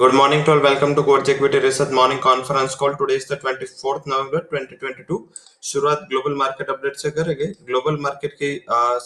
[0.00, 0.60] Good morning to all.
[0.60, 2.94] Welcome to Coach Equity Research Morning Conference Call.
[2.96, 5.18] Today is the 24th November 2022.
[5.62, 8.50] शुरुआत global market update से करेंगे global market की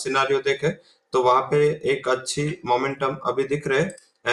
[0.02, 0.70] scenario देखे
[1.12, 1.58] तो वहाँ पे
[1.92, 3.82] एक अच्छी मोमेंटम अभी दिख रहे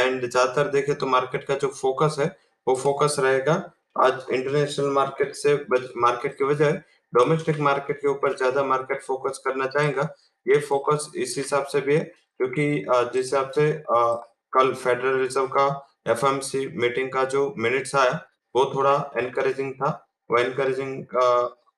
[0.01, 2.27] एंड ज़्यादातर देखे तो मार्केट का जो फोकस है,
[2.67, 3.55] वो फोकस रहेगा
[4.05, 5.55] आज इंटरनेशनल मार्केट से
[6.05, 6.81] मार्केट की वजह
[7.13, 10.09] डोमेस्टिक मार्केट के ऊपर ज़्यादा मार्केट फोकस करना चाहेगा
[10.45, 15.69] ये फोकस इस हिसाब से भी है, क्योंकि जिस हिसाब से कल फेडरल रिज़र्व का
[16.05, 18.19] एफएमसी मीटिंग का जो मिनट्स आया,
[18.55, 19.89] वो थोड़ा एनकरेजिंग था।
[20.29, 21.05] वो एनकरेजिंग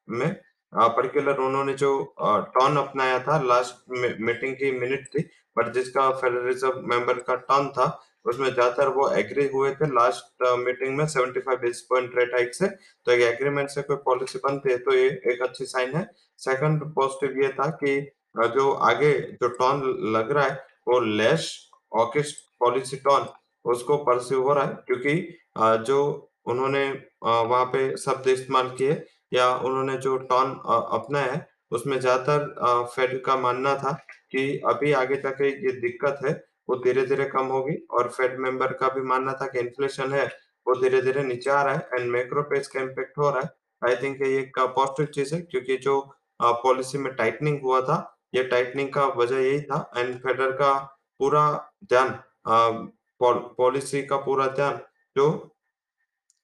[0.07, 0.33] में
[0.73, 6.79] पर्टिकुलर उन्होंने जो टर्न अपनाया था लास्ट मीटिंग की मिनट थी बट जिसका फेडरल रिज़र्व
[6.85, 7.85] मेंबर का टर्न था,
[8.25, 12.67] उसमें ज़्यादातर वो एग्री हुए थे लास्ट मीटिंग में 75 बेस पॉइंट रेट हाइक से।
[12.67, 16.03] तो एक एग्रीमेंट से कोई पॉलिसी बनती है तो ये एक अच्छी साइन है।
[16.39, 17.99] सेकंड पॉजिटिव ये था कि
[18.49, 19.83] जो आगे जो टर्न
[20.13, 20.53] लग रहा है,
[20.87, 21.49] वो लेस
[21.95, 23.25] ऑकिस्ट पॉलिसी टर्न
[23.65, 26.87] उसको परस्यू हो रहा है, क्योंकि जो उन्होंने
[27.23, 33.35] वहाँ पे शब्द इस्तेमाल किए या उन्होंने जो टर्न अपनाया है उसमें ज़्यादातर फेड का
[33.37, 33.91] मानना था
[34.31, 36.31] कि अभी आगे तक ये दिक्कत है,
[36.69, 40.25] वो धीरे धीरे कम होगी और फेड मेंबर का भी मानना था कि इन्फ्लेशन है,
[40.67, 43.49] वो धीरे धीरे नीचे आ रहा है एंड मैक्रो पेस का इम्पेक्ट हो रहा है।
[43.81, 45.99] आई थिंक ये एक पॉजिटिव चीज़ है, क्योंकि जो
[46.39, 47.97] पॉलिसी में टाइटनिंग हुआ था,
[48.35, 50.73] ये टाइटनिंग का वजह यही था एंड फेडर का
[51.19, 51.45] पूरा
[51.85, 52.09] ध्यान
[53.57, 54.79] पॉलिसी का पूरा ध्यान
[55.17, 55.49] जो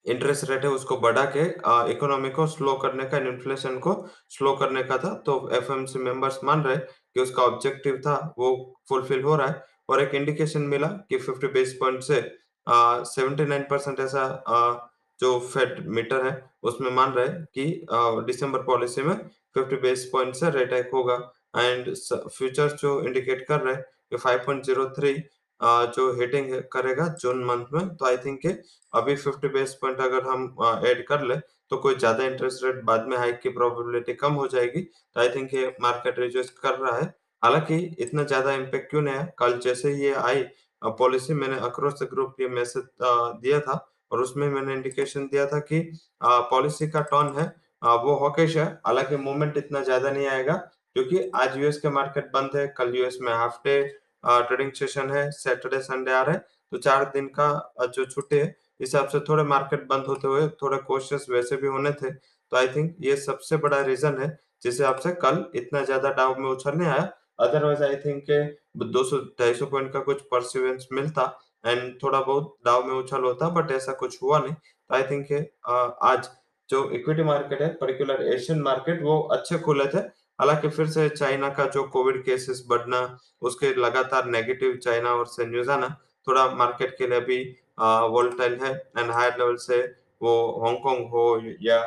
[0.05, 1.43] इंटरेस्ट रेट है उसको बढ़ा के
[1.91, 3.93] इकोनॉमी को स्लो करने का इन्फ्लेशन को
[4.29, 9.23] स्लो करने का था। तो एफएमसी मेंबर्स मान रहे कि उसका ऑब्जेक्टिव था वो फुलफिल
[9.23, 12.21] हो रहा है और एक इंडिकेशन मिला कि 50 बेस पॉइंट से
[12.69, 17.85] सेवेंटी नाइन परसेंट ऐसा आ, जो फेड मीटर है उसमें मान रहे कि
[18.25, 19.15] दिसंबर पॉलिसी में
[19.57, 21.15] 50 बेस पॉइंट से रेट हाइक होगा।
[21.57, 21.93] एंड
[22.29, 25.21] फ्यूचर्स जो इंडिकेट कर रहे हैं कि 5.03
[25.61, 28.45] जो हिटिंग करेगा जून मंथ में तो आई थिंक
[28.93, 30.55] अभी 50 बेस पॉइंट अगर हम
[30.87, 31.35] ऐड कर ले
[31.71, 35.29] तो कोई ज़्यादा इंटरेस्ट रेट बाद में हाइक की प्रोबेबिलिटी कम हो जाएगी तो आई
[35.29, 39.57] थिंक ये मार्केट रिजस्ट कर रहा है। हालाँकि इतना ज़्यादा इम्पेक्ट क्यों नहीं है कल
[39.63, 40.43] जैसे ये आई
[40.81, 43.73] पॉलिसी मैंने अक्रॉस द ग्रुप ये मैसेज दिया था,
[44.11, 45.79] और उसमें मैंने इंडिकेशन दिया था कि
[46.23, 47.45] पॉलिसी का टर्न है
[48.03, 52.55] वो हॉकेश है, हालाँकि मूवमेंट इतना ज़्यादा नहीं आएगा, क्योंकि आज यूएस के मार्केट बंद
[52.55, 53.81] है, कल यूएस में हाफ़ डे
[54.23, 57.49] ट्रेडिंग सेशन है सैटरडे संडे आ रहे है। तो चार दिन का
[57.87, 61.91] जो छुट्टी है हिसाब से थोड़े मार्केट बंद होते हुए थोड़े कोशिश वैसे भी होने
[61.93, 66.41] थे। तो आई थिंक ये सबसे बड़ा रीजन है जिसे आपसे कल इतना ज़्यादा डाउन
[66.41, 67.09] में उछलने आया।
[67.41, 71.23] अदरवाइज़ आई थिंक सौ, ढाई सौ पॉइंट का कुछ परसिवेंस मिलता
[71.65, 75.31] एंड थोड़ा बहुत डाउ में उछल होता बट ऐसा कुछ हुआ नहीं। तो आई थिंक
[76.03, 76.29] आज
[76.69, 80.01] जो इक्विटी मार्केट है पर्टिकुलर एशियन मार्केट वो अच्छे खुले थे।
[80.39, 85.45] हालाँकि फिर से चाइना का जो कोविड केसेस बढ़ना, उसके लगातार नेगेटिव चाइना और से
[85.45, 85.87] न्यूज़ आना,
[86.27, 87.43] थोड़ा मार्केट के लिए भी
[87.79, 89.81] वोल्टाइल है एंड हायर लेवल से
[90.21, 90.31] वो
[90.63, 91.79] हांगकांग हो या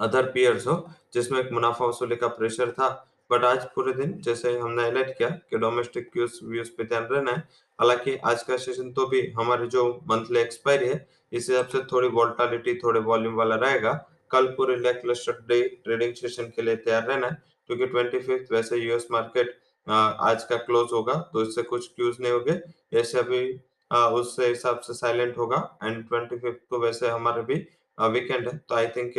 [0.00, 2.88] अदर पियर्स हो, जिसमें एक मुनाफा वसूली का प्रेशर था।
[3.30, 7.38] बट आज पूरे दिन जैसे हमने हाईलाइट किया कि डोमेस्टिक व्यूज़ पे ध्यान रहना है।
[7.78, 12.08] हालाँकि आज का सेशन तो भी हमारी जो मंथली एक्सपायरी है, इस हिसाब से थोड़ी
[12.08, 13.92] वोल्टालिटी थोड़े वॉल्यूम वाला रहेगा।
[14.30, 19.06] कल पूरे लैकलस्टर डे ट्रेडिंग सेशन के लिए तैयार रहना क्योंकि ट्वेंटी फिफ्थ वैसे यूएस
[19.10, 22.60] मार्केट आज का क्लोज होगा तो इससे कुछ क्यूज नहीं होंगे।
[22.98, 23.40] ऐसे अभी
[23.90, 27.54] उस हिसाब से साइलेंट होगा एंड ट्वेंटी फिफ्थ को वैसे हमारे भी
[27.98, 29.14] वीकेंड है तो आई थिंक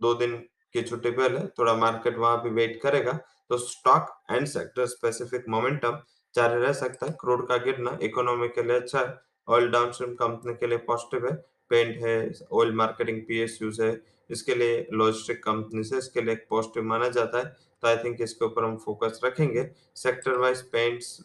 [0.00, 0.36] दो दिन
[0.74, 3.12] की छुट्टी पहले थोड़ा मार्केट वहाँ भी वेट करेगा।
[3.50, 5.98] तो stock and sector specific momentum
[6.34, 10.54] जारी रह सकता है, क्रूड का गिरना इकोनॉमी के लिए अच्छा है ऑयल डाउनस्ट्रीम कंपनी
[10.54, 11.34] के लिए पॉजिटिव है
[11.70, 12.18] पेंट है
[12.52, 14.00] ऑयल मार्केटिंग पीएसयूज है,
[14.30, 17.44] इसके लिए लॉजिस्टिक कंपनी से इसके लिए एक पॉजिटिव माना जाता है
[17.82, 21.16] तो आई थिंक इसके ऊपर हम फोकस रखेंगे। सेक्टर वाइज पेंट्स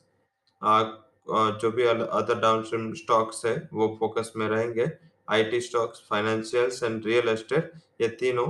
[1.61, 4.89] जो भी अदर डाउनस्ट्रीम स्टॉक्स है, वो फोकस में रहेंगे।
[5.27, 7.71] IT stocks financials and real estate
[8.01, 8.47] ये तीनों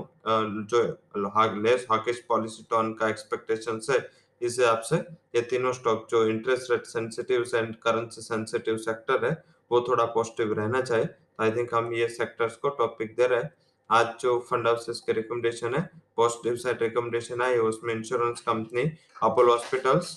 [0.65, 0.83] जो
[1.57, 3.97] लेस हॉकिश पॉलिसी टर्न का एक्सपेक्टेशन है,
[4.41, 4.95] इस हिसाब से
[5.35, 9.31] ये तीनों स्टॉक जो interest rate sensitive and currency sensitive sector है,
[9.71, 11.09] वो थोड़ा पॉजिटिव रहना चाहिए।
[11.41, 13.51] आई थिंक हम ये सेक्टर्स को टॉपिक दे रहे हैं।
[13.89, 15.81] आज जो फंड हाउसेस के रिकमेंडेशन है
[16.17, 18.83] पॉजिटिव साइड रिकमेंडेशन आई उसमें इंश्योरेंस कंपनी
[19.23, 20.13] अपोलो हॉस्पिटल्स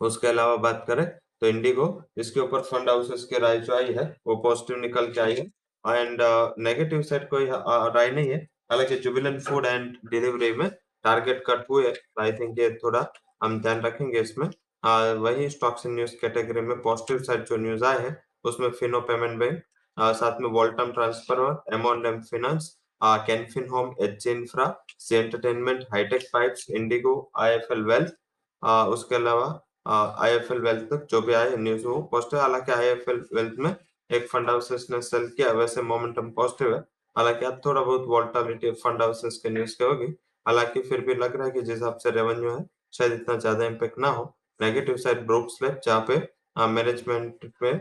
[0.00, 1.06] उसके अलावा बात करें
[1.40, 1.86] तो इंडिगो
[2.18, 5.46] इसके ऊपर फंड हाउसेस के राय जो आई है वो पॉजिटिव निकल के आई है।
[5.84, 6.20] एंड
[6.60, 8.38] नेगेटिव साइड कोई राय नहीं है।
[8.70, 10.68] हालाँकि जुबिलन फ़ूड एंड डिलीवरी में
[11.04, 13.06] टारगेट कट हुए आई थिंक ये थोड़ा
[13.42, 14.48] हम ध्यान रखेंगे इसमें।
[14.84, 19.00] आ, वही स्टॉक्स इन न्यूज़ कैटेगरी में पॉजिटिव साइड जो न्यूज़ आए हैं उसमें फिनो
[19.10, 19.62] पेमेंट बैंक
[19.98, 26.70] साथ में वॉल्टम ट्रांसफ़र और M finance Canfin home H infra Zee entertainment Hitech pipes
[26.70, 28.12] Indigo IIFL wealth
[28.92, 29.46] उसके अलावा
[30.24, 33.74] आईएफएल वेल्थ तक जो भी आए न्यूज़ वो पॉजिटिव हालाँकि आईएफएल वेल्थ में
[34.10, 36.80] एक फंड हाउसेस ने सेल किया, वैसे मोमेंटम पॉजिटिव है।
[37.16, 40.06] हालाँकि अब थोड़ा बहुत वॉल्टालिटी फंड हाउसेस के न्यूज़ के होगी
[40.46, 42.64] हालाँकि फिर भी लग रहा है कि जिस हिसाब से रेवेन्यू है,
[42.94, 46.16] शायद इतना ज़्यादा इम्पेक्ट ना हो। नेगेटिव साइड ब्रोक स्लैब जहाँ पे
[46.68, 47.72] मैनेजमेंट में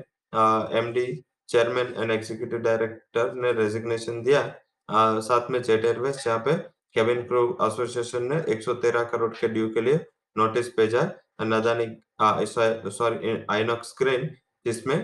[0.80, 1.06] MD
[1.50, 6.54] chairman and executive director ने रेजिग्नेशन दिया। है साथ में जेट एयरवेज जहाँ पे
[6.96, 10.06] केबिन क्रू एसोसिएशन ने 113 करोड़ के ड्यू के लिए
[10.36, 11.08] नोटिस भेजा है।
[11.40, 11.86] अदानी
[12.22, 14.30] सॉरी आइनॉक्स ग्रेन
[14.66, 15.00] जिसमें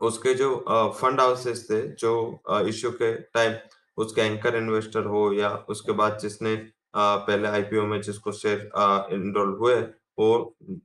[0.00, 0.50] उसके जो
[1.00, 2.12] फंड हाउसेस थे जो
[2.68, 3.54] इश्यू के टाइम
[3.98, 6.54] उसके एंकर इन्वेस्टर हो या उसके बाद जिसने
[6.96, 8.60] आ, पहले आईपीओ में जिसको शेयर
[9.14, 9.74] इनरोल हुए
[10.18, 10.28] वो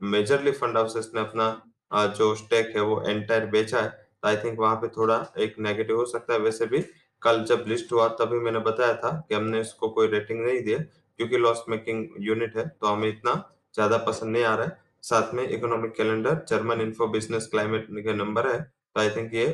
[0.04, 1.48] मेजरली फंड हाउसेस ने अपना
[1.95, 5.97] जो स्टेक है वो एंटायर बेचा है तो आई थिंक वहाँ पे थोड़ा एक नेगेटिव
[5.97, 6.80] हो सकता है। वैसे भी
[7.21, 10.77] कल जब लिस्ट हुआ, तभी मैंने बताया था कि हमने इसको कोई रेटिंग नहीं दिया,
[10.80, 13.33] क्योंकि लॉस मेकिंग यूनिट है तो हमें इतना
[13.75, 18.13] ज़्यादा पसंद नहीं आ रहा है। साथ में economic calendar German Ifo business climate के
[18.15, 19.48] नंबर है तो आई थिंक ये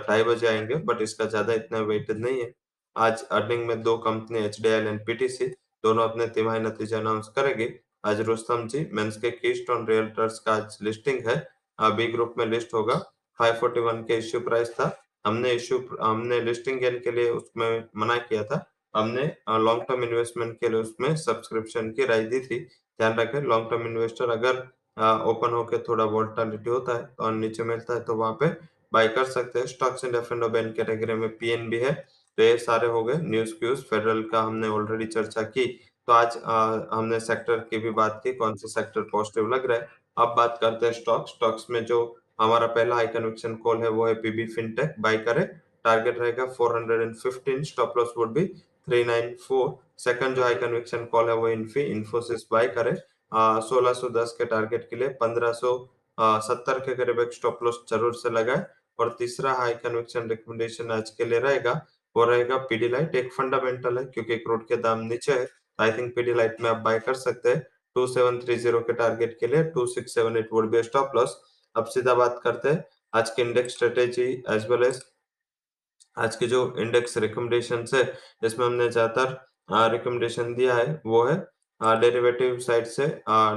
[0.00, 2.52] ढाई बजे आएँगे बट इसका ज़्यादा इतना वेटेड नहीं है।
[2.96, 5.46] आज अर्निंग में दो company H D L and PTC
[5.84, 7.68] दोनों अपने तिमाही नतीजे अनाउंस करेगी।
[8.04, 11.36] आज रुस्तम जी, मेंस के कीस्टोन रियल्टर्स का आज लिस्टिंग है
[11.78, 12.94] बी ग्रुप में लिस्ट होगा।
[13.40, 14.90] 541 के इश्यू प्राइस था।
[15.24, 19.24] हमने इश्यू हमने लिस्टिंग गेन के लिए उसमें मना किया था। हमने
[19.58, 23.86] लॉन्ग टर्म इन्वेस्टमेंट के लिए उसमें सब्सक्रिप्शन की राय दी थी। ध्यान रखें लॉन्ग टर्म
[23.86, 24.58] इन्वेस्टर अगर
[25.26, 28.46] ओपन होकर थोड़ा वोल्टालिटी होता है और नीचे मिलता है तो वहाँ पे
[28.92, 31.92] बाय कर सकते हैं। Stocks and F and ban category में पीएनबी है।
[32.38, 35.66] तो ये सारे हो गए। न्यूज़ क्यूज फेडरल का हमने ऑलरेडी चर्चा की।
[36.08, 39.78] तो आज आ, हमने सेक्टर की भी बात की कौन से सेक्टर पॉजिटिव लग रहा
[39.78, 42.00] है। अब बात करते हैं स्टॉक स्टॉक्स में जो
[42.40, 45.44] हमारा पहला हाई कन्विक्शन कॉल है, वो है पीबी फिनटेक बाय करे।
[45.84, 48.44] टारगेट रहेगा 415 stop loss would be
[48.88, 49.66] 394
[49.98, 52.94] second जो हाई कन्विक्शन कॉल है, वो इन्फी इन्फोसिस बाय करे।
[53.68, 55.76] सोलह सौ दस के टारगेट के लिए पंद्रह सौ
[56.18, 58.64] सत्तर के करीब एक स्टॉप लॉस ज़रूर से लगाए।
[58.98, 61.72] और तीसरा हाई कन्विक्शन रिकमेंडेशन आज के लिए रहेगा,
[62.16, 66.14] वो रहेगा पीडी लाइट एक फंडामेंटल है, क्योंकि क्रूड के दाम नीचे है। आई थिंक
[66.16, 67.66] पीडी लाइट में आप बाय कर सकते हैं।
[67.96, 71.36] 2730 के टारगेट के लिए 2678 वुड बी स्टॉप लॉस
[71.76, 75.00] अब सीधा बात करते हैं। आज के index strategy as well as
[76.16, 78.02] आज की जो इंडेक्स रिकमेंडेशन है,
[78.44, 81.36] इसमें हमने ज़्यादातर रिकमेंडेशन दिया है, वो है
[82.00, 83.06] डेरिवेटिव साइड से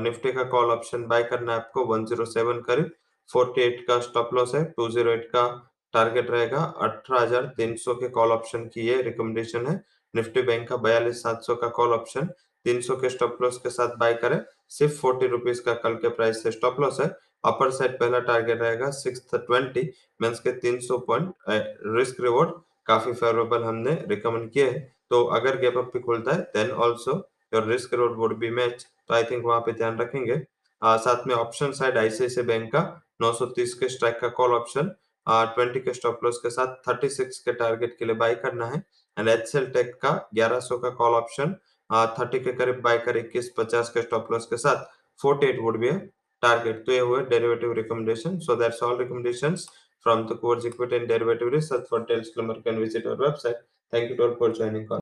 [0.01, 2.91] निफ्टी का कॉल ऑप्शन बाय करना है आपको 107 करीब
[3.29, 5.43] 48 का स्टॉप लॉस है 208 का
[5.93, 9.75] टारगेट रहेगा। 18300 के कॉल ऑप्शन की ये रिकमेंडेशन है।
[10.13, 12.29] निफ्टी बैंक का बयालीस सात सौ का कॉल ऑप्शन
[12.67, 16.41] 300 के स्टॉप लॉस के साथ बाय करें। सिर्फ़ फोर्टी रुपीज़ का कल के प्राइस
[16.43, 17.07] से स्टॉप लॉस है।
[17.45, 19.81] अपर साइड पहला टारगेट रहेगा सिक्स ट्वेंटी
[20.19, 21.33] मीन्स के 300 पॉइंट
[21.97, 22.49] रिस्क रिवॉर्ड
[22.87, 24.79] काफ़ी फेवरेबल हमने रिकमेंड किए है।
[25.09, 27.17] तो अगर गैप अप भी खुलता है then also
[27.53, 30.41] your risk reward would be match तो आई थिंक वहाँ पे ध्यान रखेंगे।
[30.81, 32.81] आ, साथ में ऑप्शन साइड आईसीआईसी बैंक का
[33.21, 34.91] 930 के स्ट्राइक का कॉल ऑप्शन
[35.27, 38.83] ट्वेंटी के स्टॉप लॉस के साथ 36 के टारगेट के लिए बाय करना है।
[39.17, 41.55] एंड एचएल टेक का 1100 का कॉल ऑप्शन
[41.89, 44.85] थर्टी के करीब बाय कर, इक्कीस, पचास के स्टॉप लॉस के साथ
[45.19, 45.91] forty eight would be
[46.43, 49.55] target तो ये हुए derivative recommendation so that's all recommendation
[50.05, 53.61] from the course equity and derivative research for details disclaimer can visit our website
[53.93, 54.87] thank you all for joining